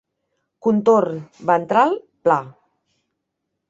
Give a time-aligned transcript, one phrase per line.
[0.67, 1.21] Contorn
[1.51, 2.43] ventral pla.